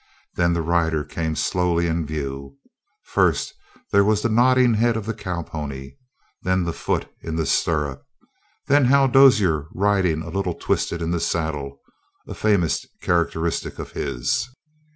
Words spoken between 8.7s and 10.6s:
Hal Dozier riding a little